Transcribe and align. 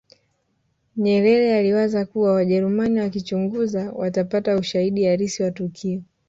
nyerere 0.97 1.55
aliwaza 1.57 2.05
kuwa 2.05 2.33
wajerumani 2.33 2.99
wakichunguza 2.99 3.91
watapata 3.91 4.57
ushahidi 4.57 5.03
halisi 5.05 5.43
wa 5.43 5.51
tukio 5.51 6.01